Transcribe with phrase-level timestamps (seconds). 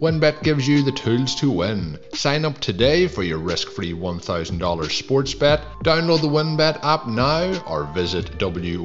[0.00, 1.98] WynnBET gives you the tools to win.
[2.14, 5.60] Sign up today for your risk free $1,000 sports bet.
[5.84, 8.82] Download the WynnBET app now or visit WYNNBet.com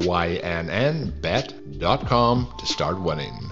[2.58, 3.50] to start winning.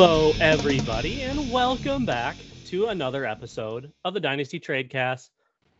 [0.00, 2.36] Hello, everybody, and welcome back
[2.66, 5.30] to another episode of the Dynasty Tradecast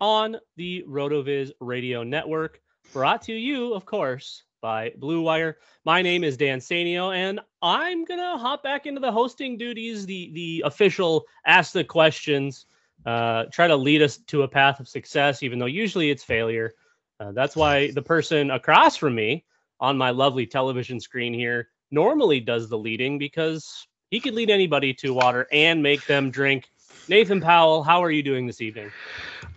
[0.01, 2.61] on the RotoViz Radio Network,
[2.93, 5.59] brought to you, of course, by Blue Wire.
[5.85, 10.33] My name is Dan Sanio, and I'm gonna hop back into the hosting duties, the
[10.33, 12.67] the official ask the questions,
[13.07, 16.73] uh, try to lead us to a path of success, even though usually it's failure.
[17.21, 19.45] Uh, that's why the person across from me
[19.79, 24.95] on my lovely television screen here normally does the leading because he could lead anybody
[24.95, 26.71] to water and make them drink.
[27.09, 28.91] Nathan Powell, how are you doing this evening?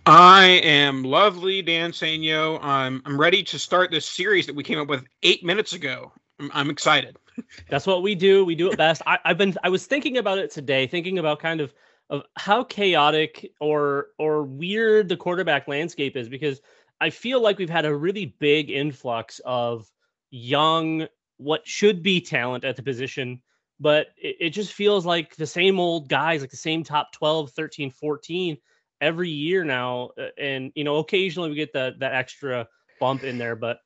[0.06, 2.62] I am lovely, Dan Sanyo.
[2.62, 6.12] I'm I'm ready to start this series that we came up with eight minutes ago.
[6.40, 7.16] I'm, I'm excited.
[7.68, 8.44] That's what we do.
[8.44, 9.02] We do it best.
[9.06, 11.72] I, I've been I was thinking about it today, thinking about kind of
[12.10, 16.60] of how chaotic or or weird the quarterback landscape is because
[17.00, 19.90] I feel like we've had a really big influx of
[20.30, 23.40] young what should be talent at the position
[23.80, 27.50] but it, it, just feels like the same old guys like the same top 12
[27.50, 28.56] 13 14
[29.00, 32.66] every year now uh, and you know occasionally we get that that extra
[33.00, 33.78] bump in there but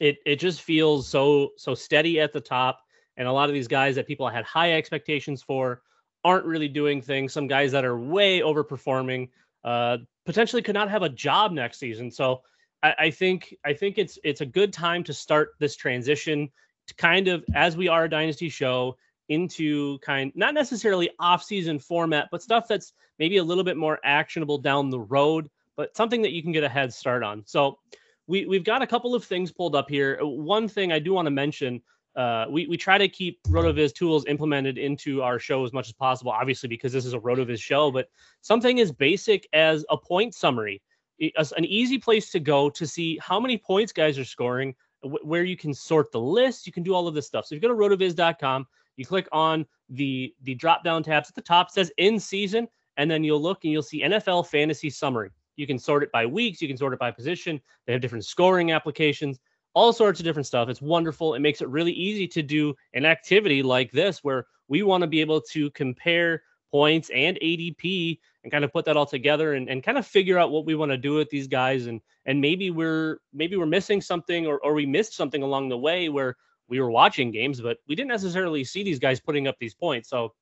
[0.00, 2.80] it it just feels so so steady at the top
[3.16, 5.82] and a lot of these guys that people had high expectations for
[6.24, 7.32] aren't really doing things.
[7.32, 9.28] Some guys that are way overperforming
[9.62, 12.10] uh potentially could not have a job next season.
[12.10, 12.40] So
[12.82, 16.50] I, I think I think it's it's a good time to start this transition
[16.90, 18.96] to kind of as we are a dynasty show
[19.28, 24.58] into kind not necessarily off-season format, but stuff that's maybe a little bit more actionable
[24.58, 27.42] down the road, but something that you can get a head start on.
[27.46, 27.78] So
[28.26, 30.18] we we've got a couple of things pulled up here.
[30.20, 31.82] One thing I do want to mention.
[32.16, 35.92] Uh, we, we try to keep RotoViz tools implemented into our show as much as
[35.92, 38.08] possible, obviously, because this is a RotoViz show, but
[38.40, 40.82] something as basic as a point summary,
[41.20, 45.56] an easy place to go to see how many points guys are scoring, where you
[45.56, 46.66] can sort the list.
[46.66, 47.46] You can do all of this stuff.
[47.46, 48.66] So if you go to rotoviz.com,
[48.96, 53.10] you click on the the drop down tabs at the top, says in season, and
[53.10, 55.30] then you'll look and you'll see NFL fantasy summary.
[55.56, 57.60] You can sort it by weeks, you can sort it by position.
[57.86, 59.38] They have different scoring applications,
[59.74, 60.68] all sorts of different stuff.
[60.68, 61.34] It's wonderful.
[61.34, 65.06] It makes it really easy to do an activity like this where we want to
[65.06, 69.68] be able to compare points and ADP and kind of put that all together and,
[69.68, 72.40] and kind of figure out what we want to do with these guys and and
[72.40, 76.36] maybe we're maybe we're missing something or, or we missed something along the way where
[76.70, 80.08] we were watching games, but we didn't necessarily see these guys putting up these points.
[80.08, 80.32] So,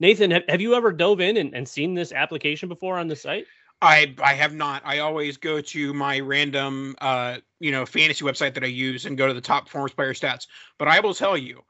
[0.00, 3.16] Nathan, have, have you ever dove in and, and seen this application before on the
[3.16, 3.46] site?
[3.80, 4.82] I I have not.
[4.84, 9.16] I always go to my random uh you know fantasy website that I use and
[9.16, 10.46] go to the top performance player stats.
[10.78, 11.62] But I will tell you,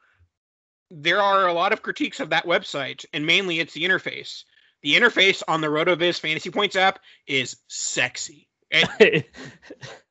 [0.90, 4.44] there are a lot of critiques of that website, and mainly it's the interface.
[4.84, 8.48] The interface on the RotoViz Fantasy Points app is sexy.
[8.70, 9.26] it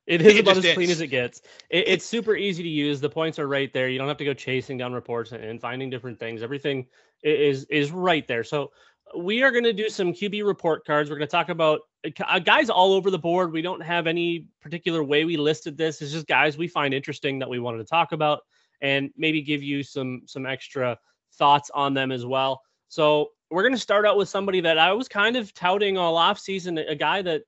[0.08, 0.98] is it about as clean is.
[0.98, 1.42] as it gets.
[1.70, 3.00] It, it's super easy to use.
[3.00, 3.88] The points are right there.
[3.88, 6.42] You don't have to go chasing down reports and, and finding different things.
[6.42, 6.88] Everything
[7.22, 8.44] is is right there.
[8.44, 8.72] So
[9.16, 11.12] we are going to do some QB report cards.
[11.12, 11.81] We're going to talk about
[12.28, 13.52] uh, guys all over the board.
[13.52, 16.02] We don't have any particular way we listed this.
[16.02, 18.40] It's just guys we find interesting that we wanted to talk about
[18.81, 20.98] and maybe give you some some extra
[21.34, 22.62] thoughts on them as well.
[22.88, 26.17] So we're going to start out with somebody that I was kind of touting all
[26.17, 27.44] off season, a guy that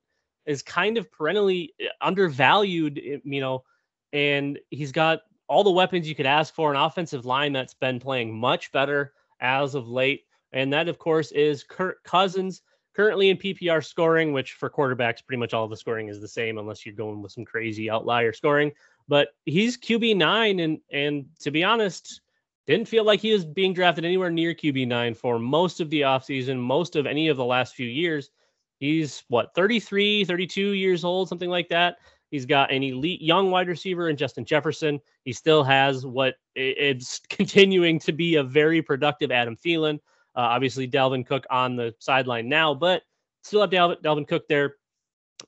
[0.46, 3.64] is kind of perennially uh, undervalued, eh, you know,
[4.12, 7.98] and he's got all the weapons you could ask for an offensive line that's been
[7.98, 10.22] playing much better as of late.
[10.52, 12.62] And that, of course, is Kirk Cousins,
[12.94, 16.58] currently in PPR scoring, which for quarterbacks, pretty much all the scoring is the same
[16.58, 18.70] unless you're going with some crazy outlier scoring.
[19.08, 22.20] But he's QB nine, and and to be honest,
[22.66, 26.00] didn't feel like he was being drafted anywhere near QB nine for most of the
[26.02, 28.30] offseason, most of any of the last few years.
[28.78, 31.96] He's what 33, 32 years old, something like that.
[32.30, 35.00] He's got an elite young wide receiver in Justin Jefferson.
[35.24, 39.94] He still has what it's continuing to be a very productive Adam Thielen.
[40.34, 43.02] Uh, obviously, Dalvin Cook on the sideline now, but
[43.42, 44.74] still have Dalvin, Dalvin Cook there.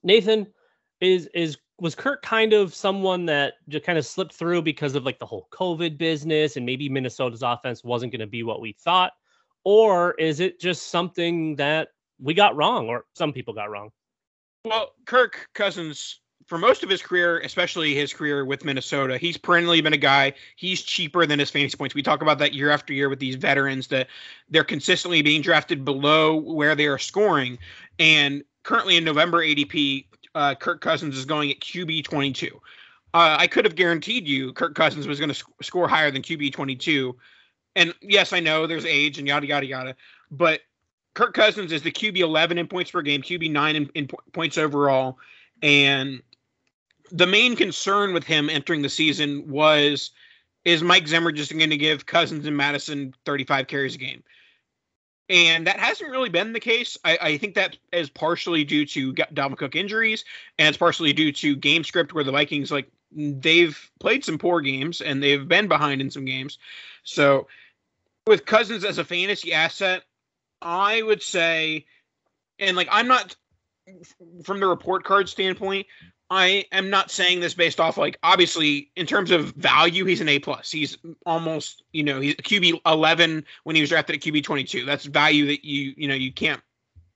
[0.02, 0.46] Nathan
[1.00, 5.04] is is was Kirk kind of someone that just kind of slipped through because of
[5.04, 8.72] like the whole COVID business and maybe Minnesota's offense wasn't going to be what we
[8.72, 9.12] thought?
[9.64, 11.88] Or is it just something that
[12.18, 13.90] we got wrong or some people got wrong?
[14.64, 19.82] Well, Kirk Cousins for most of his career, especially his career with Minnesota, he's perennially
[19.82, 20.32] been a guy.
[20.56, 21.94] He's cheaper than his fantasy points.
[21.94, 24.08] We talk about that year after year with these veterans that
[24.48, 27.58] they're consistently being drafted below where they are scoring.
[27.98, 30.06] And currently in November ADP,
[30.38, 32.60] uh, Kirk Cousins is going at QB 22.
[33.12, 36.22] Uh, I could have guaranteed you Kirk Cousins was going to sc- score higher than
[36.22, 37.16] QB 22.
[37.74, 39.96] And yes, I know there's age and yada, yada, yada.
[40.30, 40.60] But
[41.14, 44.56] Kirk Cousins is the QB 11 in points per game, QB 9 in, in points
[44.58, 45.18] overall.
[45.60, 46.22] And
[47.10, 50.12] the main concern with him entering the season was
[50.64, 54.22] is Mike Zimmer just going to give Cousins and Madison 35 carries a game?
[55.28, 56.96] And that hasn't really been the case.
[57.04, 60.24] I, I think that is partially due to Dalvin Cook injuries,
[60.58, 64.60] and it's partially due to game script where the Vikings like they've played some poor
[64.60, 66.58] games and they've been behind in some games.
[67.04, 67.46] So
[68.26, 70.02] with Cousins as a fantasy asset,
[70.60, 71.86] I would say,
[72.58, 73.36] and like I'm not
[74.44, 75.86] from the report card standpoint,
[76.30, 80.28] I am not saying this based off like obviously in terms of value, he's an
[80.28, 80.70] A plus.
[80.70, 84.84] He's almost you know he's QB eleven when he was drafted at QB twenty two.
[84.84, 86.60] That's value that you you know you can't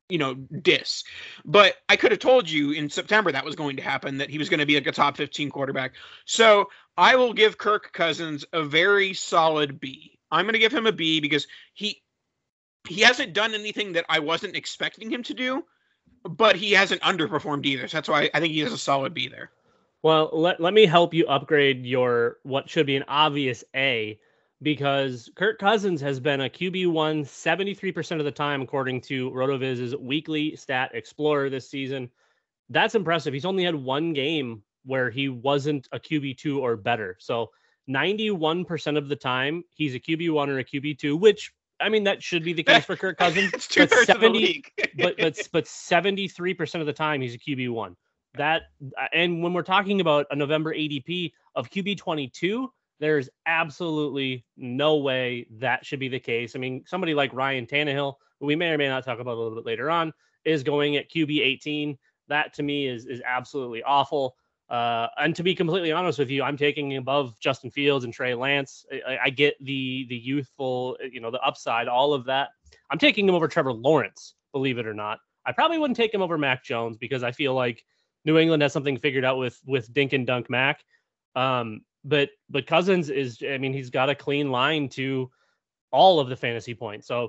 [0.08, 1.04] you know diss.
[1.44, 4.38] But I could have told you in September that was going to happen that he
[4.38, 5.92] was going to be like a top fifteen quarterback.
[6.24, 10.18] So I will give Kirk Cousins a very solid B.
[10.30, 12.02] I'm going to give him a B because he
[12.88, 15.64] he hasn't done anything that I wasn't expecting him to do
[16.24, 17.88] but he hasn't underperformed either.
[17.88, 19.50] So that's why I think he has a solid B there.
[20.02, 24.18] Well, let, let me help you upgrade your what should be an obvious A
[24.62, 30.56] because Kirk Cousins has been a QB1 73% of the time, according to RotoViz's weekly
[30.56, 32.10] stat explorer this season.
[32.68, 33.34] That's impressive.
[33.34, 37.16] He's only had one game where he wasn't a QB2 or better.
[37.20, 37.50] So
[37.88, 41.52] 91% of the time, he's a QB1 or a QB2, which
[41.82, 43.52] I mean, that should be the case for Kirk Cousins.
[43.52, 44.64] it's two but 70,
[44.98, 47.94] but but but 73% of the time he's a QB1.
[48.34, 48.62] That
[49.12, 55.46] and when we're talking about a November ADP of QB 22, there's absolutely no way
[55.58, 56.56] that should be the case.
[56.56, 59.40] I mean, somebody like Ryan Tannehill, who we may or may not talk about a
[59.40, 60.12] little bit later on,
[60.44, 61.98] is going at QB 18.
[62.28, 64.36] That to me is is absolutely awful.
[64.72, 68.34] Uh, and to be completely honest with you, I'm taking above Justin Fields and Trey
[68.34, 68.86] Lance.
[69.06, 72.48] I, I, get the the youthful, you know, the upside, all of that.
[72.90, 75.18] I'm taking him over Trevor Lawrence, believe it or not.
[75.44, 77.84] I probably wouldn't take him over Mac Jones because I feel like
[78.24, 80.82] New England has something figured out with with Dink and Dunk Mac.
[81.36, 85.30] Um, but but Cousins is, I mean, he's got a clean line to
[85.90, 87.06] all of the fantasy points.
[87.06, 87.28] So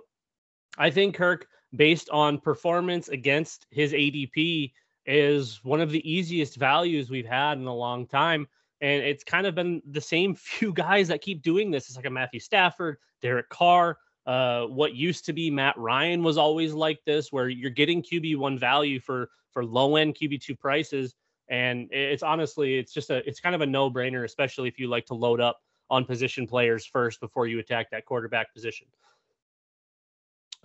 [0.78, 4.72] I think Kirk, based on performance against his ADP,
[5.05, 8.48] is one of the easiest values we've had in a long time.
[8.81, 11.88] And it's kind of been the same few guys that keep doing this.
[11.88, 16.38] It's like a Matthew Stafford, Derek Carr, uh, what used to be Matt Ryan was
[16.38, 20.55] always like this, where you're getting QB one value for for low end QB two
[20.55, 21.15] prices.
[21.50, 24.88] And it's honestly, it's just a, it's kind of a no brainer, especially if you
[24.88, 28.88] like to load up on position players first before you attack that quarterback position.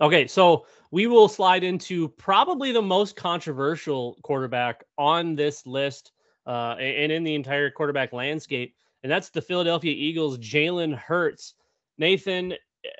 [0.01, 6.13] Okay, so we will slide into probably the most controversial quarterback on this list
[6.47, 11.53] uh, and in the entire quarterback landscape, and that's the Philadelphia Eagles' Jalen Hurts.
[11.97, 12.53] Nathan,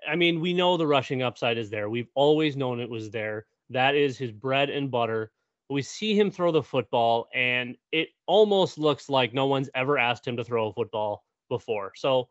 [0.08, 1.90] I mean, we know the rushing upside is there.
[1.90, 3.46] We've always known it was there.
[3.70, 5.32] That is his bread and butter.
[5.70, 10.28] We see him throw the football, and it almost looks like no one's ever asked
[10.28, 11.94] him to throw a football before.
[11.96, 12.28] So,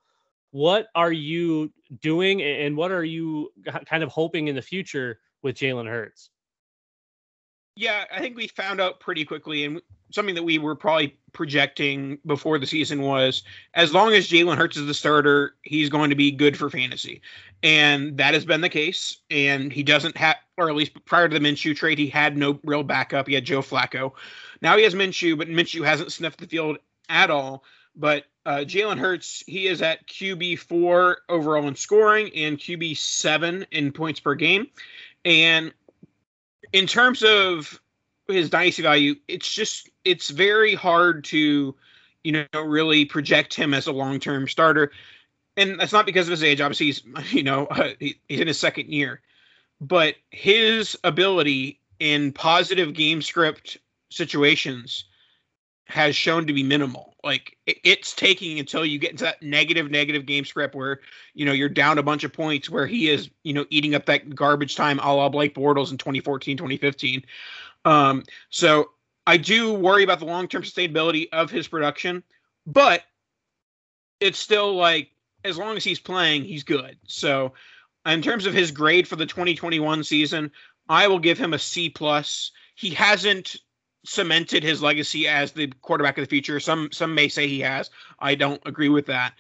[0.51, 3.53] what are you doing, and what are you
[3.87, 6.31] kind of hoping in the future with Jalen Hurts?
[7.77, 12.19] Yeah, I think we found out pretty quickly, and something that we were probably projecting
[12.27, 13.43] before the season was
[13.75, 17.21] as long as Jalen Hurts is the starter, he's going to be good for fantasy.
[17.63, 19.19] And that has been the case.
[19.31, 22.59] And he doesn't have, or at least prior to the Minshew trade, he had no
[22.65, 23.29] real backup.
[23.29, 24.13] He had Joe Flacco.
[24.63, 26.79] Now he has Minshew, but Minshew hasn't sniffed the field
[27.09, 27.65] at all.
[27.99, 33.67] But uh, Jalen Hurts, he is at QB four overall in scoring and QB seven
[33.73, 34.69] in points per game.
[35.25, 35.73] And
[36.73, 37.81] in terms of
[38.29, 41.75] his dynasty value, it's just it's very hard to,
[42.23, 44.93] you know, really project him as a long term starter,
[45.57, 46.61] and that's not because of his age.
[46.61, 47.03] Obviously, he's
[47.33, 49.21] you know uh, he, he's in his second year,
[49.81, 53.79] but his ability in positive game script
[54.11, 55.05] situations
[55.89, 57.17] has shown to be minimal.
[57.25, 61.01] Like it's taking until you get into that negative, negative game script where
[61.35, 64.07] you know you're down a bunch of points, where he is you know eating up
[64.07, 67.25] that garbage time, a la Blake Bortles in 2014, 2015.
[67.85, 68.91] Um, so
[69.27, 72.23] I do worry about the long term sustainability of his production,
[72.67, 73.03] but
[74.21, 75.11] it's still like
[75.45, 76.97] as long as he's playing, he's good.
[77.07, 77.55] So
[78.07, 80.51] in terms of his grade for the 2021 season,
[80.89, 82.53] I will give him a C plus.
[82.75, 83.57] He hasn't
[84.09, 86.59] cemented his legacy as the quarterback of the future.
[86.59, 87.91] Some some may say he has.
[88.19, 89.35] I don't agree with that.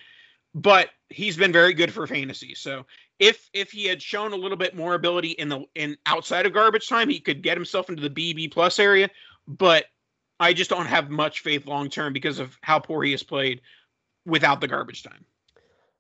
[0.55, 2.55] But he's been very good for fantasy.
[2.55, 2.85] So
[3.19, 6.53] if if he had shown a little bit more ability in the in outside of
[6.53, 9.09] garbage time, he could get himself into the BB plus area.
[9.47, 9.87] But
[10.39, 13.63] I just don't have much faith long term because of how poor he has played
[14.27, 15.25] without the garbage time.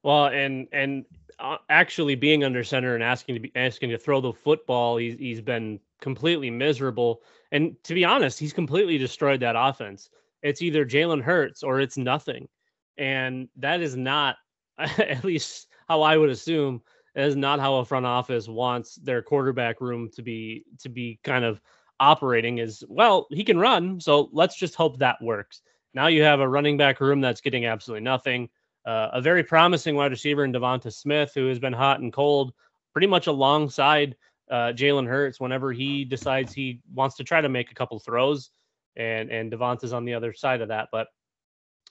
[0.02, 1.06] Well, and and
[1.38, 5.18] uh, actually being under center and asking to be asking to throw the football, he's
[5.18, 7.22] he's been completely miserable.
[7.52, 10.10] And to be honest, he's completely destroyed that offense.
[10.42, 12.48] It's either Jalen Hurts or it's nothing,
[12.96, 14.36] and that is not,
[14.78, 16.82] at least how I would assume,
[17.14, 21.18] that is not how a front office wants their quarterback room to be to be
[21.24, 21.60] kind of
[21.98, 22.58] operating.
[22.58, 25.62] Is well, he can run, so let's just hope that works.
[25.94, 28.48] Now you have a running back room that's getting absolutely nothing.
[28.86, 32.52] Uh, a very promising wide receiver in Devonta Smith, who has been hot and cold,
[32.92, 34.16] pretty much alongside
[34.50, 38.50] uh, Jalen Hurts whenever he decides he wants to try to make a couple throws,
[38.96, 40.88] and and Devonta's on the other side of that.
[40.92, 41.08] But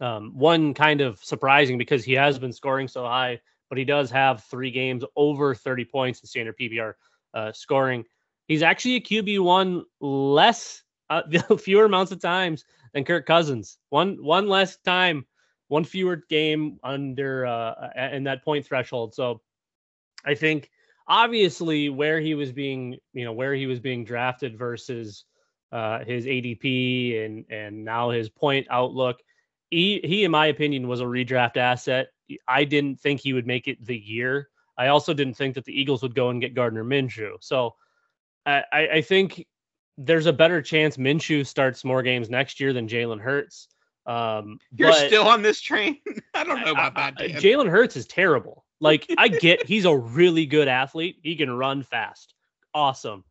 [0.02, 4.12] um, one kind of surprising because he has been scoring so high, but he does
[4.12, 6.94] have three games over 30 points in standard PPR
[7.34, 8.04] uh, scoring.
[8.48, 11.24] He's actually a QB one less, uh,
[11.58, 13.78] fewer amounts of times than Kirk Cousins.
[13.90, 15.26] One one less time,
[15.68, 19.14] one fewer game under uh, in that point threshold.
[19.14, 19.42] So
[20.26, 20.70] I think
[21.08, 25.26] obviously where he was being, you know, where he was being drafted versus
[25.72, 29.18] uh, his ADP and and now his point outlook.
[29.70, 32.08] He, he, in my opinion, was a redraft asset.
[32.48, 34.50] I didn't think he would make it the year.
[34.78, 37.34] I also didn't think that the Eagles would go and get Gardner Minshew.
[37.42, 37.76] So
[38.46, 39.46] I, I think
[39.98, 43.68] there's a better chance Minshew starts more games next year than Jalen Hurts.
[44.06, 45.98] Um, You're still on this train.
[46.34, 47.18] I don't know about that.
[47.18, 48.64] Jalen Hurts is terrible.
[48.79, 51.17] Like I get he's a really good athlete.
[51.24, 52.34] He can run fast.
[52.74, 53.24] Awesome.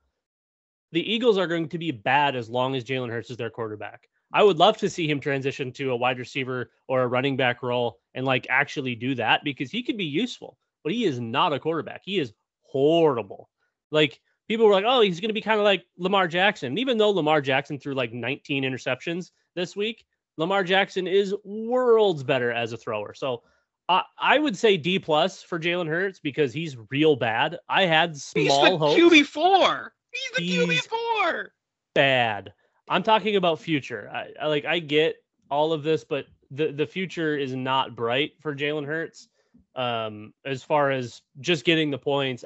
[0.92, 4.08] The Eagles are going to be bad as long as Jalen Hurts is their quarterback.
[4.32, 7.62] I would love to see him transition to a wide receiver or a running back
[7.62, 11.52] role and like actually do that because he could be useful, but he is not
[11.52, 12.02] a quarterback.
[12.04, 13.48] He is horrible.
[13.90, 16.78] Like people were like, "Oh, he's going to be kind of like Lamar Jackson." And
[16.78, 20.04] even though Lamar Jackson threw like 19 interceptions this week,
[20.36, 23.14] Lamar Jackson is worlds better as a thrower.
[23.14, 23.42] So
[23.88, 27.58] I would say D plus for Jalen Hurts because he's real bad.
[27.68, 28.98] I had small hope.
[28.98, 29.92] QB four.
[30.12, 31.52] He's the QB four.
[31.94, 32.52] Bad.
[32.88, 34.10] I'm talking about future.
[34.12, 35.16] I, I, like I get
[35.50, 39.28] all of this, but the the future is not bright for Jalen Hurts.
[39.76, 42.44] Um, as far as just getting the points,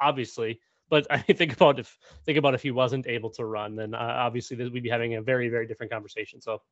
[0.00, 0.60] obviously.
[0.88, 3.98] But I think about if think about if he wasn't able to run, then uh,
[3.98, 6.40] obviously we'd be having a very very different conversation.
[6.40, 6.62] So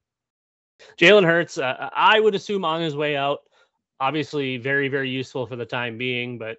[0.98, 3.40] Jalen Hurts, uh, I would assume on his way out
[4.00, 6.58] obviously very very useful for the time being but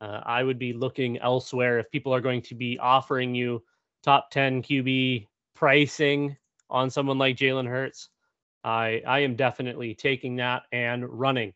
[0.00, 1.78] uh, i would be looking elsewhere.
[1.78, 3.62] If people are going to be offering you
[4.02, 6.36] top 10 qb pricing
[6.70, 8.10] on someone like jalen hurts
[8.64, 11.52] i i am definitely taking that and running.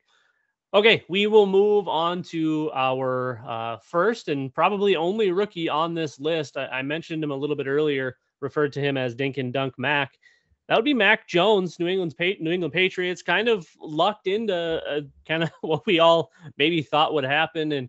[0.74, 6.20] Okay we will move on to our uh, first and probably only rookie on this
[6.20, 6.56] list.
[6.56, 9.74] I, I mentioned him a little bit earlier referred to him as dink and dunk
[9.78, 10.12] mac
[10.68, 15.00] that would be Mac Jones, New England's New England Patriots, kind of lucked into uh,
[15.26, 17.88] kind of what we all maybe thought would happen, and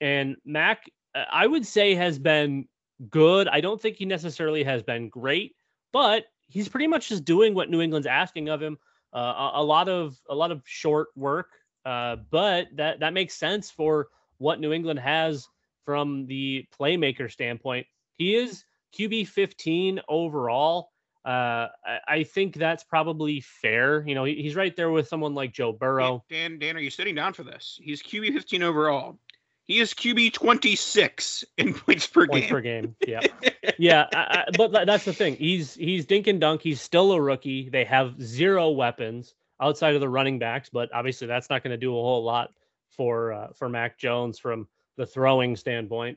[0.00, 2.68] and Mac, uh, I would say, has been
[3.10, 3.48] good.
[3.48, 5.56] I don't think he necessarily has been great,
[5.92, 8.78] but he's pretty much just doing what New England's asking of him.
[9.14, 11.48] Uh, a, a, lot of a lot of short work,
[11.86, 15.48] uh, but that that makes sense for what New England has
[15.86, 17.86] from the playmaker standpoint.
[18.18, 20.90] He is QB 15 overall.
[21.28, 24.02] Uh, I, I, think that's probably fair.
[24.06, 26.24] You know, he, he's right there with someone like Joe Burrow.
[26.30, 27.78] Dan, Dan, are you sitting down for this?
[27.82, 29.18] He's QB 15 overall.
[29.64, 32.48] He is QB 26 in points per points game.
[32.48, 32.96] per game.
[33.06, 33.20] Yeah,
[33.78, 34.06] yeah.
[34.14, 35.36] I, I, but that's the thing.
[35.36, 36.62] He's he's dink and dunk.
[36.62, 37.68] He's still a rookie.
[37.68, 41.76] They have zero weapons outside of the running backs, but obviously that's not going to
[41.76, 42.54] do a whole lot
[42.88, 44.66] for uh, for Mac Jones from
[44.96, 46.16] the throwing standpoint.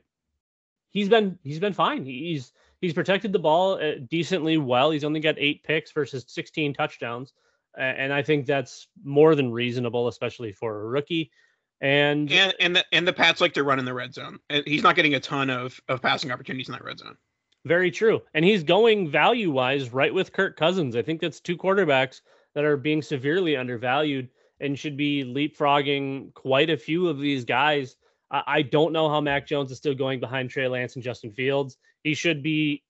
[0.88, 2.06] He's been he's been fine.
[2.06, 4.90] He's he's protected the ball uh, decently well.
[4.90, 7.32] He's only got eight picks versus 16 touchdowns,
[7.78, 11.30] and I think that's more than reasonable, especially for a rookie.
[11.80, 14.38] And and and the, and the Pats like to run in the red zone.
[14.66, 17.16] He's not getting a ton of of passing opportunities in that red zone.
[17.64, 18.20] Very true.
[18.34, 20.96] And he's going value wise right with Kirk Cousins.
[20.96, 22.20] I think that's two quarterbacks
[22.54, 24.28] that are being severely undervalued
[24.60, 27.96] and should be leapfrogging quite a few of these guys.
[28.30, 31.32] I, I don't know how Mac Jones is still going behind Trey Lance and Justin
[31.32, 31.78] Fields.
[32.02, 32.82] He should be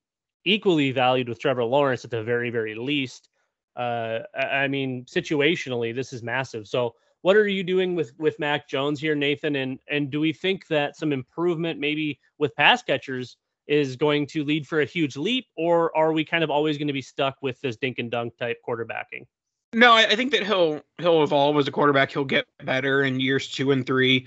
[0.45, 3.29] equally valued with Trevor Lawrence at the very, very least.
[3.77, 6.67] Uh, I mean, situationally, this is massive.
[6.69, 9.57] So what are you doing with with Mac Jones here, Nathan?
[9.57, 13.37] And and do we think that some improvement maybe with pass catchers
[13.69, 16.89] is going to lead for a huge leap, or are we kind of always going
[16.89, 19.25] to be stuck with this dink and dunk type quarterbacking?
[19.73, 22.11] No, I, I think that he'll he'll evolve as a quarterback.
[22.11, 24.27] He'll get better in years two and three.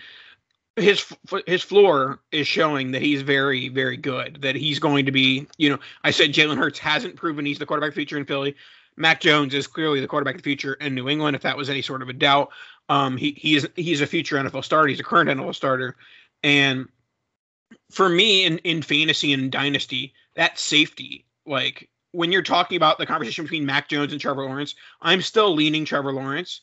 [0.75, 1.05] His
[1.47, 4.41] his floor is showing that he's very very good.
[4.41, 5.47] That he's going to be.
[5.57, 8.55] You know, I said Jalen Hurts hasn't proven he's the quarterback feature in Philly.
[8.97, 11.35] Mac Jones is clearly the quarterback of the future in New England.
[11.35, 12.49] If that was any sort of a doubt,
[12.89, 14.87] um, he he is he's a future NFL starter.
[14.87, 15.95] He's a current NFL starter,
[16.43, 16.87] and
[17.91, 23.05] for me in in fantasy and dynasty, that safety like when you're talking about the
[23.05, 26.61] conversation between Mac Jones and Trevor Lawrence, I'm still leaning Trevor Lawrence,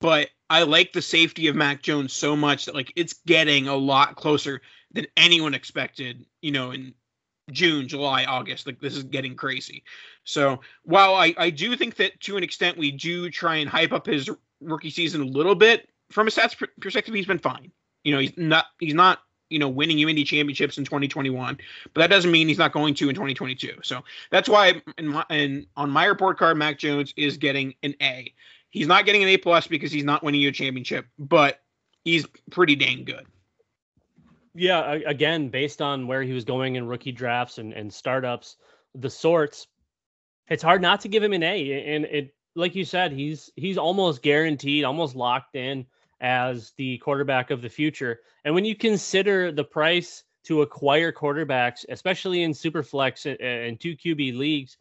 [0.00, 3.76] but I like the safety of Mac Jones so much that like it's getting a
[3.76, 4.60] lot closer
[4.92, 6.24] than anyone expected.
[6.40, 6.94] You know, in
[7.50, 8.66] June, July, August.
[8.66, 9.82] Like this is getting crazy.
[10.24, 13.92] So while I, I do think that to an extent we do try and hype
[13.92, 17.72] up his rookie season a little bit, from a stats perspective, he's been fine.
[18.04, 21.58] You know, he's not he's not you know winning you Indy championships in 2021,
[21.94, 23.78] but that doesn't mean he's not going to in 2022.
[23.82, 27.94] So that's why in my in on my report card, Mac Jones is getting an
[28.00, 28.32] A.
[28.72, 31.60] He's not getting an A plus because he's not winning you a championship, but
[32.04, 33.26] he's pretty dang good.
[34.54, 38.56] Yeah, again, based on where he was going in rookie drafts and, and startups,
[38.94, 39.66] the sorts,
[40.48, 41.94] it's hard not to give him an A.
[41.94, 45.86] And it, like you said, he's he's almost guaranteed, almost locked in
[46.22, 48.20] as the quarterback of the future.
[48.44, 54.38] And when you consider the price to acquire quarterbacks, especially in superflex and two QB
[54.38, 54.78] leagues,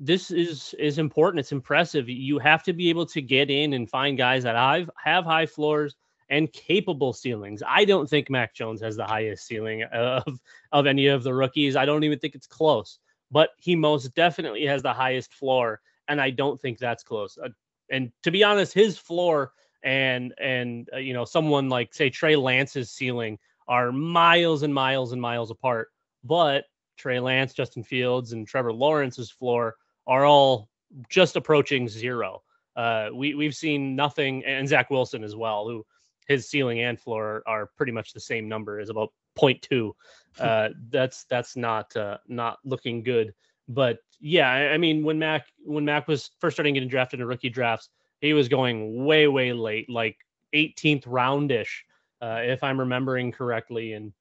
[0.00, 1.40] this is is important.
[1.40, 2.08] It's impressive.
[2.08, 5.46] You have to be able to get in and find guys that have have high
[5.46, 5.94] floors
[6.30, 7.62] and capable ceilings.
[7.66, 10.40] I don't think Mac Jones has the highest ceiling of
[10.72, 11.76] of any of the rookies.
[11.76, 12.98] I don't even think it's close.
[13.30, 17.38] But he most definitely has the highest floor, and I don't think that's close.
[17.38, 17.50] Uh,
[17.90, 19.52] and to be honest, his floor
[19.84, 25.12] and and uh, you know someone like say Trey Lance's ceiling are miles and miles
[25.12, 25.88] and miles apart.
[26.24, 26.64] But
[26.96, 30.68] Trey Lance, Justin Fields, and Trevor Lawrence's floor are all
[31.08, 32.42] just approaching zero.
[32.76, 35.84] Uh, we we've seen nothing, and Zach Wilson as well, who
[36.26, 39.92] his ceiling and floor are pretty much the same number as about 0.2
[40.38, 43.34] uh, that's that's not uh, not looking good.
[43.68, 47.26] But yeah I, I, mean when mac when mac was first starting getting drafted in
[47.26, 47.88] rookie drafts
[48.20, 50.18] he was going way way late like
[50.54, 51.84] 18th roundish
[52.20, 53.94] uh, if i'm remembering correctly.
[53.94, 54.12] And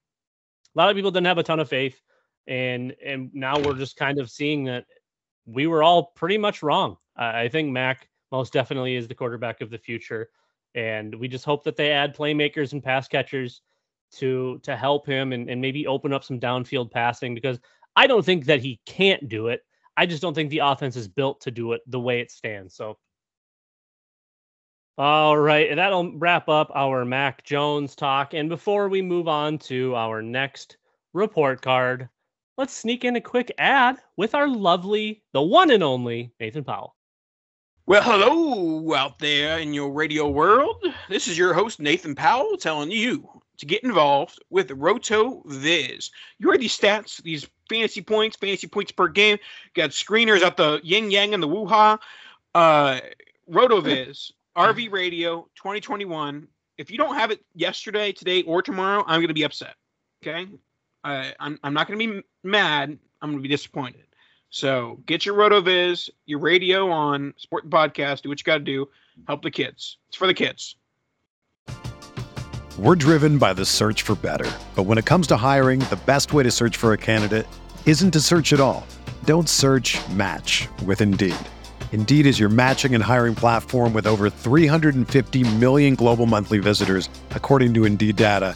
[0.76, 2.00] a lot of people didn't have a ton of faith.
[2.48, 4.86] And and now we're just kind of seeing that
[5.46, 9.70] we were all pretty much wrong i think mac most definitely is the quarterback of
[9.70, 10.30] the future
[10.76, 13.62] and we just hope that they add playmakers and pass catchers
[14.12, 17.60] to to help him and, and maybe open up some downfield passing because
[17.96, 19.62] I don't think that he can't do it.
[19.98, 22.76] I just don't think the offense is built to do it the way it stands.
[22.76, 22.98] So
[24.98, 28.34] all right, and that'll wrap up our Mac Jones talk.
[28.34, 30.78] And before we move on to our next
[31.14, 32.10] report card,
[32.60, 36.94] let's sneak in a quick ad with our lovely, the one and only Nathan Powell.
[37.86, 40.84] Well, hello out there in your radio world.
[41.08, 43.28] This is your host, Nathan Powell, telling you
[43.60, 46.12] to get involved with Roto Viz.
[46.38, 49.38] You heard these stats, these fantasy points, fantasy points per game.
[49.74, 51.98] Got screeners at the yin yang and the woo ha.
[52.54, 53.00] Uh,
[53.48, 56.46] Roto Viz, RV Radio 2021.
[56.78, 59.76] If you don't have it yesterday, today, or tomorrow, I'm going to be upset.
[60.22, 60.46] Okay.
[61.04, 62.98] I, I'm I'm not going to be mad.
[63.22, 64.04] I'm going to be disappointed.
[64.50, 68.24] So get your rotoviz, your radio on, sport podcast.
[68.24, 68.90] Do what you got to do.
[69.28, 69.98] Help the kids.
[70.08, 70.76] It's for the kids.
[72.78, 76.32] We're driven by the search for better, but when it comes to hiring, the best
[76.32, 77.46] way to search for a candidate
[77.86, 78.88] isn't to search at all.
[79.26, 79.98] Don't search.
[80.12, 81.36] Match with Indeed.
[81.92, 87.74] Indeed is your matching and hiring platform with over 350 million global monthly visitors, according
[87.74, 88.56] to Indeed data,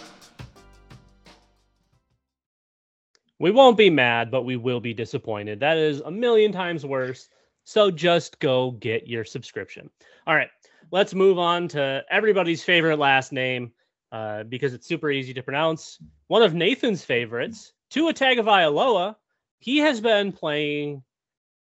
[3.41, 5.59] We won't be mad, but we will be disappointed.
[5.59, 7.27] That is a million times worse.
[7.63, 9.89] So just go get your subscription.
[10.27, 10.49] All right,
[10.91, 13.71] let's move on to everybody's favorite last name
[14.11, 15.97] uh, because it's super easy to pronounce.
[16.27, 19.15] One of Nathan's favorites, Tua Tagovailoa.
[19.57, 21.01] He has been playing.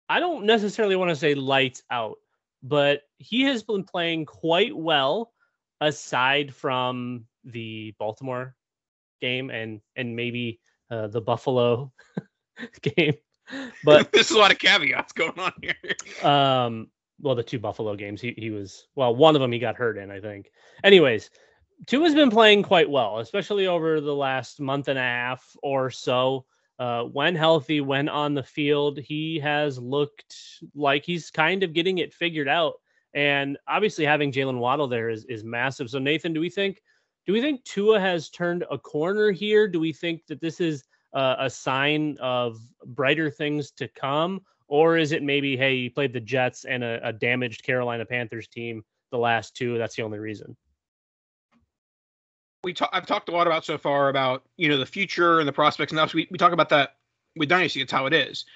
[0.09, 2.16] I don't necessarily want to say lights out,
[2.62, 5.35] but he has been playing quite well,
[5.83, 8.54] aside from the Baltimore
[9.20, 11.92] game and and maybe uh, the Buffalo
[12.83, 13.14] game.
[13.83, 16.29] But there's a lot of caveats going on here.
[16.29, 19.77] um, well, the two Buffalo games, he he was well, one of them he got
[19.77, 20.51] hurt in, I think.
[20.85, 21.31] Anyways,
[21.87, 25.90] Tua has been playing quite well, especially over the last month and a half or
[25.90, 26.44] so.
[26.79, 30.37] Uh, when healthy, when on the field, he has looked
[30.74, 32.74] like he's kind of getting it figured out.
[33.14, 35.90] And obviously, having Jaylen Waddle there is is massive.
[35.90, 36.83] So, Nathan, do we think
[37.28, 39.68] do we think Tua has turned a corner here?
[39.68, 44.96] Do we think that this is uh, a sign of brighter things to come, or
[44.96, 48.82] is it maybe hey, you played the Jets and a, a damaged Carolina Panthers team
[49.12, 49.76] the last two?
[49.76, 50.56] That's the only reason
[52.64, 55.46] we talk, I've talked a lot about so far about you know the future and
[55.46, 56.96] the prospects, and we we talk about that
[57.36, 57.80] with Dynasty.
[57.82, 58.46] It's how it is,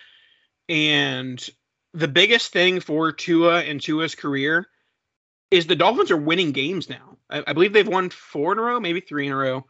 [0.68, 1.46] and
[1.94, 4.66] the biggest thing for Tua and Tua's career
[5.50, 7.18] is the Dolphins are winning games now.
[7.32, 9.66] I, I, believe they've won four in a row, maybe three in a row.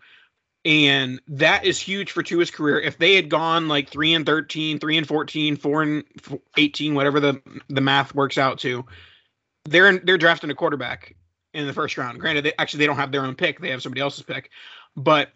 [0.64, 2.79] And that is huge for Tua's career.
[2.79, 6.05] If they had gone like three and 13, three and 14, four and
[6.57, 8.85] 18, whatever the, the math works out to,
[9.64, 11.14] they're they're drafting a quarterback
[11.55, 12.20] in the first round.
[12.20, 14.51] Granted, they actually they don't have their own pick; they have somebody else's pick.
[14.96, 15.31] But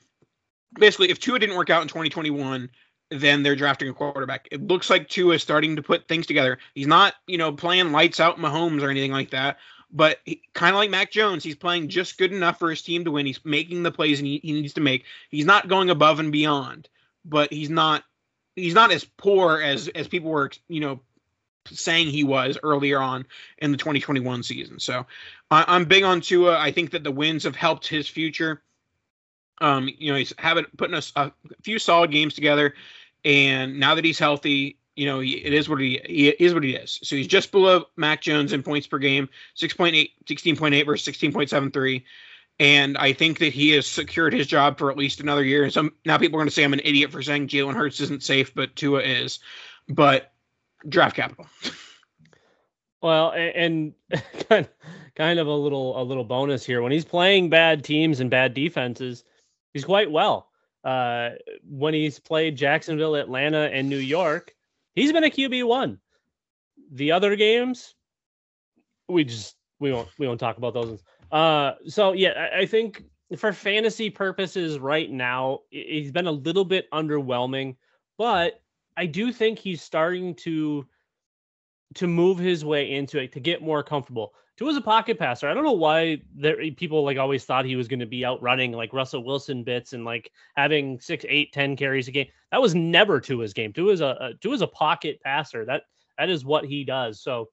[0.78, 2.70] basically, if Tua didn't work out in 2021,
[3.10, 4.48] then they're drafting a quarterback.
[4.50, 6.58] It looks like Tua is starting to put things together.
[6.74, 9.58] He's not, you know, playing lights out Mahomes or anything like that.
[9.90, 10.18] But
[10.52, 13.26] kind of like Mac Jones, he's playing just good enough for his team to win.
[13.26, 15.04] He's making the plays he, he needs to make.
[15.30, 16.88] He's not going above and beyond,
[17.24, 18.04] but he's not
[18.56, 21.00] he's not as poor as as people were, you know,
[21.70, 23.26] saying he was earlier on
[23.58, 24.80] in the 2021 season.
[24.80, 25.06] So
[25.50, 26.58] I, am big on Tua.
[26.58, 28.62] I think that the wins have helped his future.
[29.60, 32.74] Um, you know, he's having putting a, a few solid games together,
[33.24, 36.74] and now that he's healthy, you know, it is what he, he is what he
[36.74, 36.98] is.
[37.02, 42.02] So he's just below Mac Jones in points per game, 6.8, 16.8 versus 16.73.
[42.58, 45.64] And I think that he has secured his job for at least another year.
[45.64, 48.00] And some now people are going to say I'm an idiot for saying Jalen Hurts
[48.00, 49.38] isn't safe, but Tua is.
[49.88, 50.32] But
[50.88, 51.46] draft capital.
[53.02, 53.92] Well, and,
[54.50, 54.68] and
[55.14, 58.54] kind of a little a little bonus here when he's playing bad teams and bad
[58.54, 59.24] defenses,
[59.74, 60.48] he's quite well.
[60.82, 61.30] Uh,
[61.68, 64.55] when he's played Jacksonville, Atlanta, and New York,
[64.96, 66.00] he's been a QB one.
[66.90, 67.94] The other games,
[69.08, 71.02] we just we won't we won't talk about those.
[71.30, 73.04] Uh, so yeah, I, I think
[73.36, 77.76] for fantasy purposes right now, he's been a little bit underwhelming,
[78.18, 78.60] but
[78.96, 80.86] I do think he's starting to
[81.94, 84.32] to move his way into it to get more comfortable.
[84.56, 85.48] Tua was a pocket passer.
[85.48, 88.40] I don't know why there people like always thought he was going to be out
[88.40, 92.28] running like Russell Wilson bits and like having six, eight, ten carries a game.
[92.52, 93.72] That was never Tua's game.
[93.72, 95.66] Tua's a, a Tua's a pocket passer.
[95.66, 95.82] That
[96.18, 97.20] that is what he does.
[97.20, 97.50] So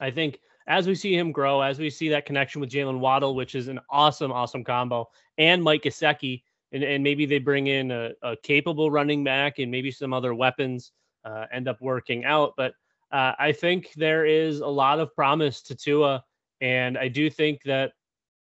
[0.00, 0.38] I think
[0.68, 3.66] as we see him grow, as we see that connection with Jaylen Waddle, which is
[3.66, 8.36] an awesome, awesome combo, and Mike Gesicki, and, and maybe they bring in a, a
[8.36, 10.92] capable running back and maybe some other weapons
[11.24, 12.54] uh, end up working out.
[12.56, 12.74] But
[13.12, 16.24] uh, I think there is a lot of promise to Tua,
[16.60, 17.92] and I do think that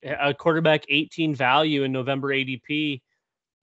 [0.03, 3.01] a quarterback 18 value in November ADP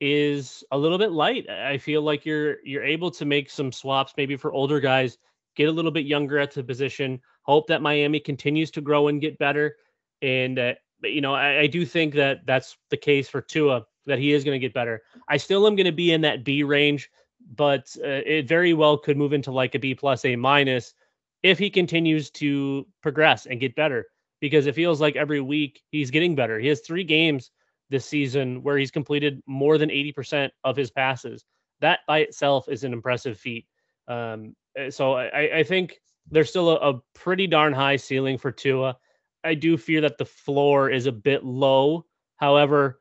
[0.00, 1.48] is a little bit light.
[1.48, 5.18] I feel like you're you're able to make some swaps maybe for older guys,
[5.56, 7.20] get a little bit younger at the position.
[7.42, 9.76] Hope that Miami continues to grow and get better.
[10.22, 14.18] And uh, you know, I, I, do think that that's the case for Tua that
[14.18, 15.02] he is going to get better.
[15.28, 17.10] I still am going to be in that B range,
[17.54, 20.94] but uh, it very well could move into like a B plus A minus
[21.42, 24.06] if he continues to progress and get better
[24.40, 26.58] because it feels like every week he's getting better.
[26.58, 27.50] He has three games
[27.90, 31.44] this season where he's completed more than 80% of his passes.
[31.80, 33.66] That by itself is an impressive feat.
[34.08, 34.56] Um,
[34.90, 35.98] so I, I, think
[36.30, 38.96] there's still a, a, pretty darn high ceiling for Tua.
[39.44, 42.04] I do fear that the floor is a bit low.
[42.36, 43.00] However,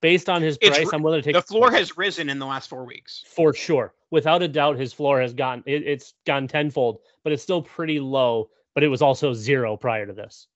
[0.00, 2.68] based on his price, I'm willing to take the floor has risen in the last
[2.68, 3.94] four weeks for sure.
[4.10, 8.00] Without a doubt, his floor has gone it, it's gone tenfold, but it's still pretty
[8.00, 8.50] low.
[8.74, 10.46] But it was also zero prior to this.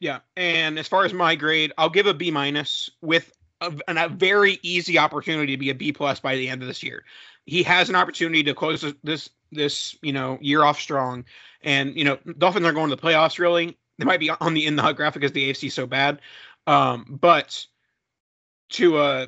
[0.00, 4.08] Yeah, and as far as my grade, I'll give a B minus with a, a,
[4.08, 7.04] very easy opportunity to be a B plus by the end of this year.
[7.46, 11.24] He has an opportunity to close this this you know year off strong,
[11.62, 13.38] and you know Dolphins are going to the playoffs.
[13.38, 15.86] Really, they might be on the in the hut graphic because the AFC is so
[15.86, 16.20] bad,
[16.66, 17.66] um, but
[18.70, 19.26] to uh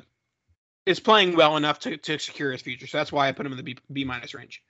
[0.85, 2.87] is playing well enough to to secure his future.
[2.87, 4.63] So that's why I put him in the B B minus range.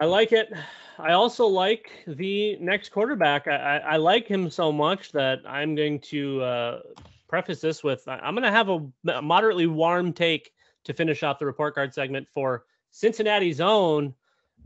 [0.00, 0.52] I like it.
[0.98, 3.46] I also like the next quarterback.
[3.46, 6.80] I, I, I like him so much that I'm going to uh,
[7.28, 10.52] preface this with I'm going to have a, moderately warm take
[10.84, 14.14] to finish off the report card segment for Cincinnati's own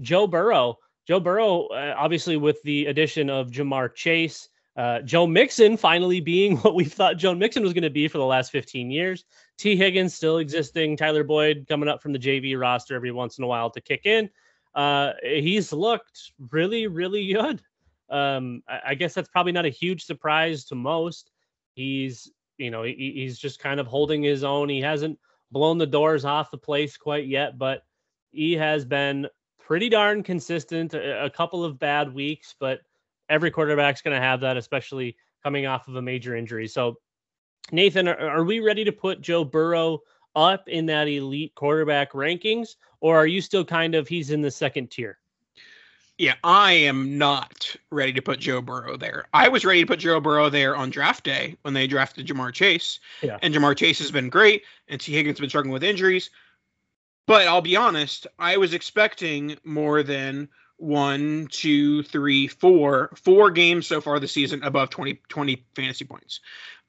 [0.01, 0.79] Joe Burrow.
[1.07, 6.57] Joe Burrow, uh, obviously, with the addition of Ja'Marr Chase, uh, Joe Mixon finally being
[6.59, 9.27] what we thought Joe Mixon was going to be for the last 15 years.
[9.59, 10.97] Tee Higgins still existing.
[10.97, 14.07] Tyler Boyd coming up from the JV roster every once in a while to kick
[14.07, 14.31] in
[14.79, 17.61] uh, he's looked really, really good.
[18.11, 21.33] Um, I, I, guess that's probably not a huge surprise to most.
[21.75, 24.69] He's, you know, he, he's just kind of holding his own.
[24.69, 25.19] He hasn't
[25.51, 27.83] blown the doors off the place quite yet, but
[28.31, 29.27] he has been
[29.59, 30.95] pretty darn consistent.
[30.95, 32.81] A, a couple of bad weeks, but
[33.29, 36.69] every quarterback's going to have that, especially coming off of a major injury.
[36.69, 36.97] So,
[37.71, 40.01] Nathan, are, are we ready to put Joe Burrow
[40.35, 44.51] up in that elite quarterback rankings, or are you still kind of he's in the
[44.51, 45.19] second tier?
[46.19, 49.27] Yeah, I am not ready to put Joe Burrow there.
[49.33, 52.53] I was ready to put Joe Burrow there on draft day when they drafted Ja'Marr
[52.53, 52.99] Chase.
[53.23, 53.39] Yeah.
[53.41, 56.31] And Ja'Marr Chase has been great, and Tee Higgins has been struggling with injuries.
[57.29, 63.87] But I'll be honest, I was expecting more than one, two, three, four, four games
[63.87, 66.41] so far this season above 20, 20 fantasy points.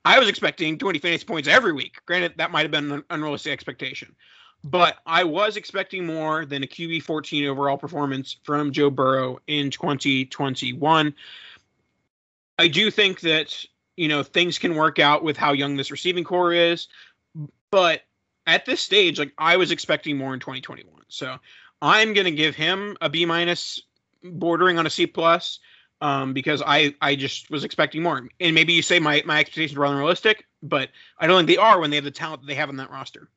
[0.06, 1.98] I was expecting 20 fantasy points every week.
[2.06, 4.16] Granted, that might have been an unrealistic expectation,
[4.64, 9.72] but I was expecting more than a QB 14 overall performance from Joe Burrow in
[9.72, 11.14] 2021.
[12.58, 13.66] I do think that,
[13.98, 16.88] you know, things can work out with how young this receiving corps is,
[17.72, 18.04] but
[18.48, 21.04] at this stage, like I was expecting more in 2021.
[21.08, 21.38] So
[21.82, 23.82] I'm going to give him a B minus
[24.24, 25.60] bordering on a C plus
[26.02, 28.28] um, because I I just was expecting more.
[28.40, 30.90] And maybe you say my my expectations were unrealistic, but
[31.20, 32.92] I don't think they are when they have the talent that they have on that
[32.92, 33.30] roster.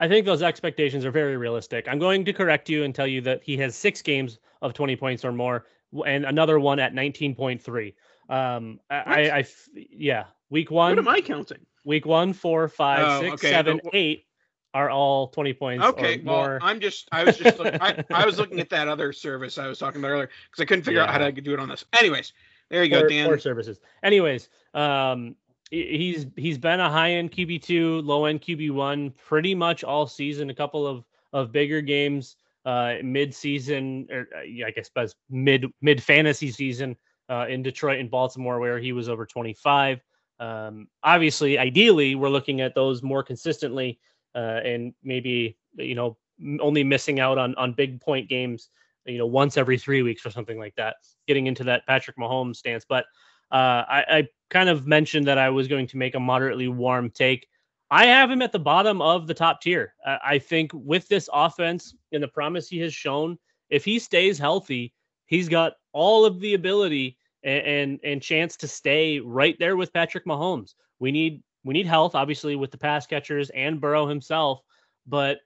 [0.00, 1.86] I think those expectations are very realistic.
[1.88, 4.96] I'm going to correct you and tell you that he has six games of 20
[4.96, 5.66] points or more,
[6.04, 7.94] and another one at 19.3.
[8.28, 10.90] Um, I, I, yeah, week one.
[10.90, 11.64] What am I counting?
[11.84, 13.50] Week one, four, five, oh, six, okay.
[13.50, 14.26] seven, eight
[14.74, 18.38] are all 20 points okay well i'm just i was just looking, I, I, was
[18.38, 21.06] looking at that other service i was talking about earlier because i couldn't figure yeah.
[21.06, 21.84] out how to do it on this.
[21.98, 22.32] Anyways
[22.70, 23.26] there you go dan.
[23.26, 23.78] four services.
[24.02, 25.36] Anyways um
[25.70, 30.54] he's he's been a high end qb2 low end qb1 pretty much all season a
[30.54, 36.02] couple of of bigger games uh mid season or uh, i guess but mid mid
[36.02, 36.96] fantasy season
[37.28, 40.00] uh in detroit and baltimore where he was over 25
[40.38, 43.98] um obviously ideally we're looking at those more consistently
[44.34, 46.16] uh, and maybe you know
[46.60, 48.70] only missing out on on big point games
[49.06, 52.56] you know once every three weeks or something like that getting into that patrick mahomes
[52.56, 52.84] stance.
[52.88, 53.04] But
[53.52, 57.10] uh, I, I kind of mentioned that i was going to make a moderately warm
[57.10, 57.46] take.
[57.90, 59.94] I have him at the bottom of the top tier.
[60.06, 63.38] Uh, i think with this offense and the promise he has shown
[63.70, 64.92] if he stays healthy
[65.26, 69.92] he's got all of the ability and, and, and chance to stay right there with
[69.92, 70.74] patrick mahomes.
[70.98, 74.62] We need we need health, obviously, with the pass catchers and Burrow himself,
[75.06, 75.38] but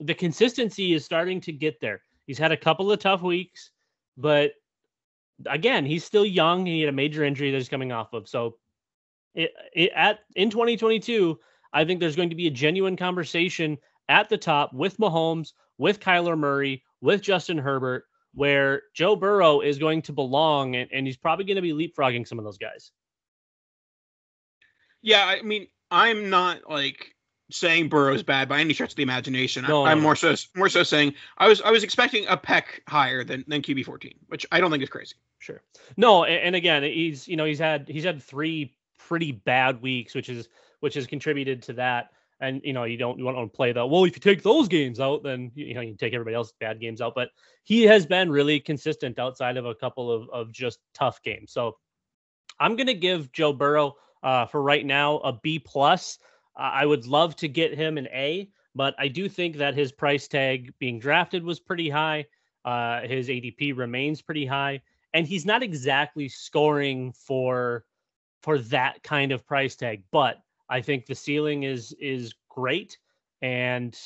[0.00, 2.02] the consistency is starting to get there.
[2.26, 3.70] He's had a couple of tough weeks,
[4.16, 4.52] but
[5.46, 6.66] again, he's still young.
[6.66, 8.28] He had a major injury that he's coming off of.
[8.28, 8.56] So,
[9.34, 11.38] it, it, at in 2022,
[11.72, 15.98] I think there's going to be a genuine conversation at the top with Mahomes, with
[15.98, 21.16] Kyler Murray, with Justin Herbert, where Joe Burrow is going to belong, and, and he's
[21.16, 22.92] probably going to be leapfrogging some of those guys.
[25.04, 27.14] Yeah, I mean, I'm not like
[27.50, 29.64] saying Burrow's bad by any stretch of the imagination.
[29.68, 32.38] No, I, am no, more so more so saying I was I was expecting a
[32.38, 35.16] peck higher than than QB 14, which I don't think is crazy.
[35.40, 35.60] Sure.
[35.98, 40.14] No, a- and, again, he's you know he's had he's had three pretty bad weeks,
[40.14, 40.48] which is
[40.80, 42.10] which has contributed to that.
[42.40, 43.86] And you know you don't you want to play that.
[43.86, 46.54] Well, if you take those games out, then you you know you take everybody else's
[46.58, 47.14] bad games out.
[47.14, 47.28] But
[47.62, 51.52] he has been really consistent outside of a couple of of just tough games.
[51.52, 51.76] So
[52.58, 56.18] I'm gonna give Joe Burrow uh, for right now a B plus.
[56.56, 59.92] Uh, I would love to get him an A, but I do think that his
[59.92, 62.26] price tag being drafted was pretty high.
[62.64, 64.80] Uh, his ADP remains pretty high,
[65.12, 67.84] and he's not exactly scoring for
[68.42, 70.02] for that kind of price tag.
[70.10, 72.98] But I think the ceiling is is great,
[73.42, 73.96] and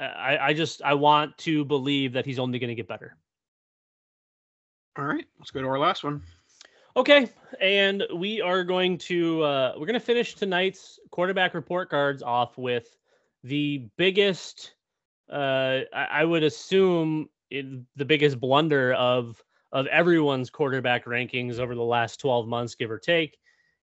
[0.00, 3.16] I, I just I want to believe that he's only going to get better.
[4.98, 6.22] All right, let's go to our last one.
[6.96, 7.28] Okay,
[7.60, 12.56] and we are going to uh, we're going to finish tonight's quarterback report cards off
[12.56, 12.96] with
[13.44, 14.72] the biggest,
[15.30, 21.74] uh, I, I would assume it, the biggest blunder of of everyone's quarterback rankings over
[21.74, 23.36] the last 12 months, give or take,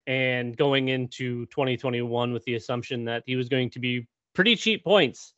[0.05, 4.83] and going into 2021 with the assumption that he was going to be pretty cheap
[4.83, 5.33] points,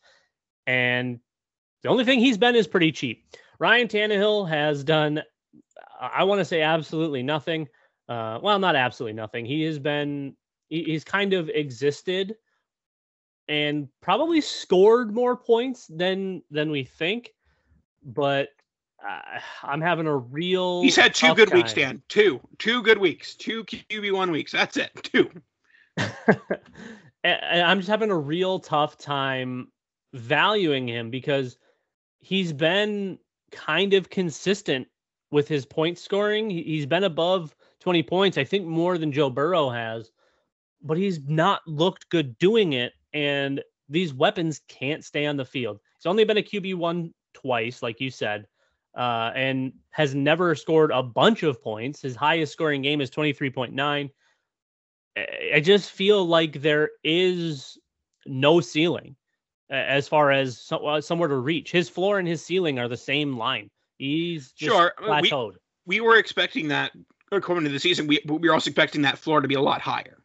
[0.68, 1.22] and
[1.84, 3.24] the only thing he's been is pretty cheap.
[3.60, 5.22] Ryan Tannehill has done
[6.00, 7.68] I want to say absolutely nothing.
[8.10, 9.46] Uh, well, not absolutely nothing.
[9.46, 10.36] He has been,
[10.70, 12.36] he, he's kind of existed
[13.48, 17.34] and probably scored more points than than we think.
[18.04, 18.50] But
[19.08, 20.82] uh, I'm having a real.
[20.82, 21.84] He's had two good weeks, time.
[21.84, 22.02] Dan.
[22.10, 23.36] Two, two good weeks.
[23.36, 24.52] Two QB one weeks.
[24.52, 24.92] That's it.
[25.04, 25.30] Two.
[27.24, 29.68] I'm just having a real tough time
[30.14, 31.58] valuing him because
[32.20, 33.20] he's been
[33.52, 34.88] kind of consistent
[35.32, 36.50] with his point scoring.
[36.50, 40.12] He- He's been above 20 points, I think more than Joe Burrow has,
[40.82, 42.94] but he's not looked good doing it.
[43.14, 45.80] And these weapons can't stay on the field.
[45.98, 48.48] He's only been a QB1 twice, like you said,
[48.96, 52.02] uh, and has never scored a bunch of points.
[52.02, 54.12] His highest scoring game is 23.9.
[55.18, 57.78] I I just feel like there is
[58.26, 59.16] no ceiling
[59.70, 61.72] as far as uh, somewhere to reach.
[61.72, 63.70] His floor and his ceiling are the same line.
[64.02, 65.32] He's just Sure, uh, we-
[65.86, 66.92] We were expecting that
[67.32, 68.08] according to the season.
[68.08, 70.24] We we were also expecting that floor to be a lot higher.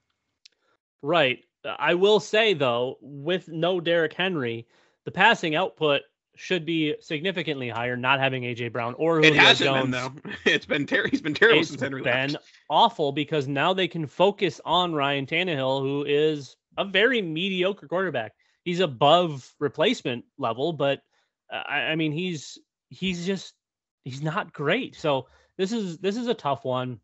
[1.02, 1.40] Right.
[1.78, 4.66] I will say though, with no Derrick Henry,
[5.04, 6.02] the passing output
[6.36, 7.96] should be significantly higher.
[7.98, 10.30] Not having AJ Brown or It hasn't Jones, been though.
[10.50, 12.44] It's been ter- He's been terrible it's since Henry been left.
[12.70, 18.32] awful because now they can focus on Ryan Tannehill, who is a very mediocre quarterback.
[18.64, 21.02] He's above replacement level, but
[21.52, 22.58] uh, I, I mean, he's
[22.88, 23.54] he's just
[24.06, 24.94] he's not great.
[24.94, 25.26] So
[25.58, 27.00] this is this is a tough one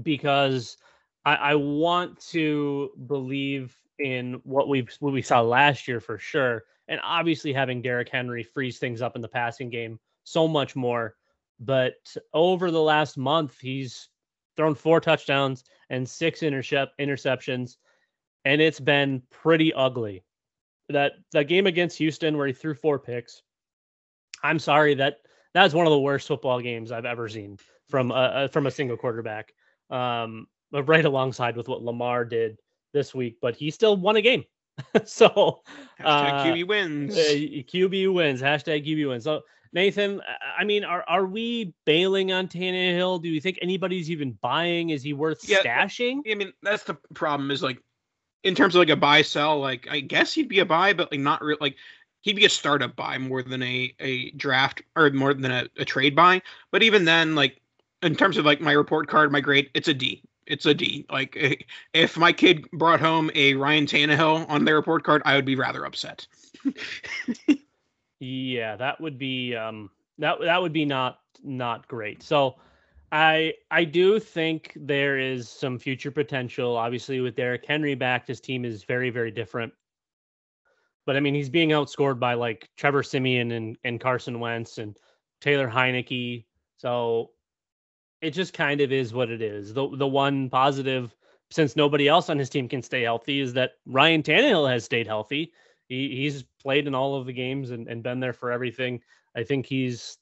[0.00, 0.78] because
[1.24, 6.64] I, I want to believe in what we what we saw last year for sure,
[6.86, 11.16] and obviously having Derrick Henry freeze things up in the passing game so much more.
[11.58, 11.96] But
[12.32, 14.08] over the last month, he's
[14.56, 17.76] thrown four touchdowns and six intercept interceptions,
[18.44, 20.22] and it's been pretty ugly.
[20.90, 23.42] That that game against Houston where he threw four picks.
[24.44, 25.16] I'm sorry that
[25.54, 27.58] that's one of the worst football games I've ever seen
[27.88, 29.52] from a, from a single quarterback.
[29.90, 32.58] Um, but right alongside with what Lamar did
[32.92, 34.44] this week, but he still won a game.
[35.04, 35.62] so
[36.04, 37.16] uh, QB wins.
[37.16, 38.40] uh, QB wins.
[38.42, 39.24] Hashtag QB wins.
[39.24, 39.40] So
[39.72, 43.22] Nathan, I- I mean, are are we bailing on Tannehill?
[43.22, 44.90] Do you think anybody's even buying?
[44.90, 46.20] Is he worth Yeah, stashing?
[46.30, 47.50] I mean, that's the problem.
[47.50, 47.78] Is like,
[48.44, 51.10] in terms of like a buy sell, like I guess he'd be a buy, but
[51.10, 51.58] like not real.
[51.60, 51.76] Like
[52.28, 55.84] he'd be a startup buy more than a a draft or more than a, a
[55.84, 56.42] trade buy.
[56.70, 57.60] But even then, like
[58.02, 60.22] in terms of like my report card, my grade, it's a D.
[60.46, 61.06] It's a D.
[61.10, 61.54] Like eh,
[61.94, 65.56] if my kid brought home a Ryan Tannehill on their report card, I would be
[65.56, 66.26] rather upset.
[68.20, 72.20] Yeah, that would be um that that would be not not great.
[72.20, 72.56] So
[73.12, 76.76] I I do think there is some future potential.
[76.76, 79.72] Obviously, with Derrick Henry back, this team is very very different.
[81.08, 84.94] But I mean, he's being outscored by like Trevor Siemian and and Carson Wentz and
[85.40, 86.44] Taylor Heinicke.
[86.76, 87.30] So
[88.20, 89.72] it just kind of is what it is.
[89.72, 91.16] The the one positive
[91.50, 95.06] since nobody else on his team can stay healthy is that Ryan Tannehill has stayed
[95.06, 95.50] healthy.
[95.86, 99.00] He, he's played in all of the games and, and been there for everything.
[99.34, 100.18] I think he's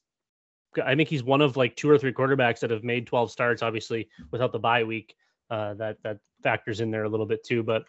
[0.81, 3.61] I think he's one of like two or three quarterbacks that have made 12 starts,
[3.61, 5.17] obviously without the bye week.
[5.49, 7.61] Uh, that that factors in there a little bit too.
[7.61, 7.83] But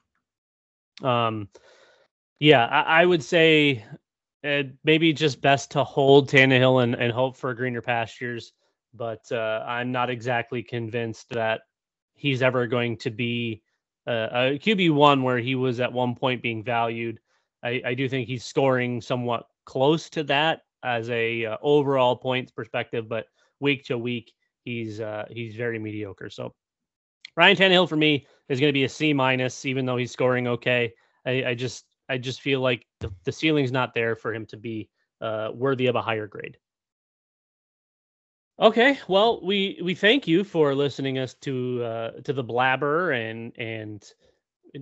[1.07, 1.49] um
[2.41, 3.85] yeah, I, I would say
[4.45, 8.53] uh, maybe just best to hold Tannehill and, and hope for greener pastures.
[8.95, 11.63] But uh, I'm not exactly convinced that
[12.15, 13.63] he's ever going to be
[14.07, 17.21] uh, a QB one where he was at one point being valued.
[17.63, 22.51] I, I do think he's scoring somewhat close to that as a uh, overall points
[22.51, 23.27] perspective, but
[23.61, 24.33] week to week
[24.65, 26.31] he's uh, he's very mediocre.
[26.31, 26.55] So
[27.37, 30.47] Ryan Tannehill for me is going to be a C minus, even though he's scoring
[30.49, 30.93] okay.
[31.27, 34.57] I, I just I just feel like the, the ceiling's not there for him to
[34.57, 34.89] be
[35.21, 36.59] uh, worthy of a higher grade.
[38.61, 43.57] Okay, well, we we thank you for listening us to uh, to the blabber and
[43.57, 44.05] and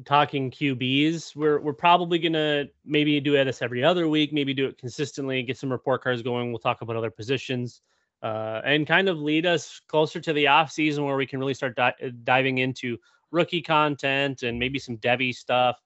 [0.04, 1.36] talking QBs.
[1.36, 5.58] We're we're probably gonna maybe do this every other week, maybe do it consistently, get
[5.58, 6.50] some report cards going.
[6.50, 7.82] We'll talk about other positions
[8.22, 11.54] uh, and kind of lead us closer to the off season where we can really
[11.54, 12.98] start di- diving into
[13.30, 15.76] rookie content and maybe some Devy stuff.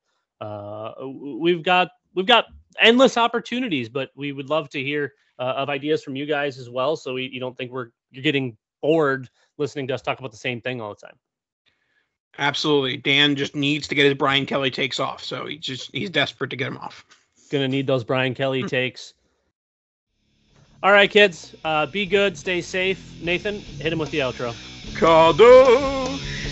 [0.41, 2.47] Uh, we've got we've got
[2.79, 6.71] endless opportunities, but we would love to hear uh, of ideas from you guys as
[6.71, 6.97] well.
[6.97, 9.29] So we, you don't think we're you're getting bored
[9.59, 11.17] listening to us talk about the same thing all the time.
[12.39, 15.23] Absolutely, Dan just needs to get his Brian Kelly takes off.
[15.23, 17.05] So he just he's desperate to get him off.
[17.51, 19.15] Gonna need those Brian Kelly takes.
[20.83, 21.55] All right, kids.
[21.63, 22.39] Uh, be good.
[22.39, 23.21] Stay safe.
[23.21, 24.55] Nathan, hit him with the outro.
[24.95, 26.50] Kadosh.